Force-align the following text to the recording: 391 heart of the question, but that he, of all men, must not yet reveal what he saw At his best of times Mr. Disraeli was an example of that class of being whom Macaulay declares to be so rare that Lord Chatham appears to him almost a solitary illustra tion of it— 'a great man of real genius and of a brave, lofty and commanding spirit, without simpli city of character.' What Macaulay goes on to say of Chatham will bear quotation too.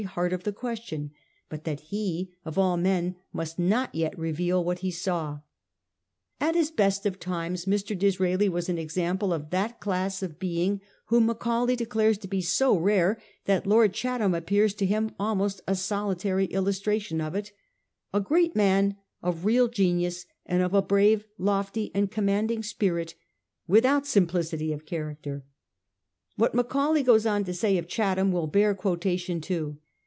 391 0.01 0.15
heart 0.15 0.33
of 0.39 0.43
the 0.45 0.59
question, 0.59 1.11
but 1.47 1.63
that 1.63 1.79
he, 1.91 2.33
of 2.43 2.57
all 2.57 2.75
men, 2.75 3.15
must 3.31 3.59
not 3.59 3.93
yet 3.93 4.17
reveal 4.17 4.63
what 4.63 4.79
he 4.79 4.89
saw 4.89 5.41
At 6.39 6.55
his 6.55 6.71
best 6.71 7.05
of 7.05 7.19
times 7.19 7.65
Mr. 7.65 7.95
Disraeli 7.95 8.49
was 8.49 8.67
an 8.67 8.79
example 8.79 9.31
of 9.31 9.51
that 9.51 9.79
class 9.79 10.23
of 10.23 10.39
being 10.39 10.81
whom 11.09 11.27
Macaulay 11.27 11.75
declares 11.75 12.17
to 12.17 12.27
be 12.27 12.41
so 12.41 12.75
rare 12.75 13.21
that 13.45 13.67
Lord 13.67 13.93
Chatham 13.93 14.33
appears 14.33 14.73
to 14.73 14.87
him 14.87 15.13
almost 15.19 15.61
a 15.67 15.75
solitary 15.75 16.47
illustra 16.47 16.99
tion 16.99 17.21
of 17.21 17.35
it— 17.35 17.51
'a 18.11 18.21
great 18.21 18.55
man 18.55 18.95
of 19.21 19.45
real 19.45 19.67
genius 19.67 20.25
and 20.47 20.63
of 20.63 20.73
a 20.73 20.81
brave, 20.81 21.27
lofty 21.37 21.91
and 21.93 22.09
commanding 22.09 22.63
spirit, 22.63 23.13
without 23.67 24.05
simpli 24.05 24.43
city 24.43 24.73
of 24.73 24.83
character.' 24.87 25.45
What 26.37 26.55
Macaulay 26.55 27.03
goes 27.03 27.27
on 27.27 27.43
to 27.43 27.53
say 27.53 27.77
of 27.77 27.87
Chatham 27.87 28.31
will 28.31 28.47
bear 28.47 28.73
quotation 28.73 29.39
too. 29.41 29.77